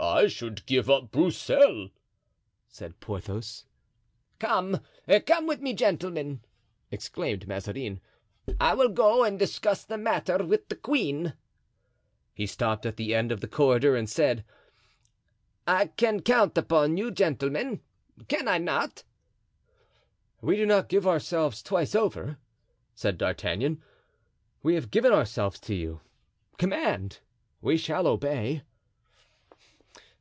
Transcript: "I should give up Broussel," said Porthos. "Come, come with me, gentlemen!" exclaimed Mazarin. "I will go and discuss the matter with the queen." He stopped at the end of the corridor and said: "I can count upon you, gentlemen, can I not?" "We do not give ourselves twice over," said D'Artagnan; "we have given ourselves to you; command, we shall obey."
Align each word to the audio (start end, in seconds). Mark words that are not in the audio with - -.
"I 0.00 0.28
should 0.28 0.64
give 0.64 0.88
up 0.88 1.10
Broussel," 1.10 1.90
said 2.70 3.00
Porthos. 3.00 3.66
"Come, 4.38 4.80
come 5.26 5.46
with 5.46 5.60
me, 5.60 5.74
gentlemen!" 5.74 6.40
exclaimed 6.90 7.46
Mazarin. 7.46 8.00
"I 8.58 8.72
will 8.72 8.88
go 8.88 9.24
and 9.24 9.38
discuss 9.38 9.84
the 9.84 9.98
matter 9.98 10.38
with 10.38 10.70
the 10.70 10.76
queen." 10.76 11.34
He 12.32 12.46
stopped 12.46 12.86
at 12.86 12.96
the 12.96 13.14
end 13.14 13.30
of 13.30 13.42
the 13.42 13.48
corridor 13.48 13.94
and 13.94 14.08
said: 14.08 14.42
"I 15.66 15.88
can 15.88 16.20
count 16.22 16.56
upon 16.56 16.96
you, 16.96 17.10
gentlemen, 17.10 17.82
can 18.26 18.48
I 18.48 18.56
not?" 18.56 19.04
"We 20.40 20.56
do 20.56 20.64
not 20.64 20.88
give 20.88 21.06
ourselves 21.06 21.62
twice 21.62 21.94
over," 21.94 22.38
said 22.94 23.18
D'Artagnan; 23.18 23.82
"we 24.62 24.76
have 24.76 24.90
given 24.90 25.12
ourselves 25.12 25.60
to 25.60 25.74
you; 25.74 26.00
command, 26.56 27.20
we 27.60 27.76
shall 27.76 28.06
obey." 28.06 28.62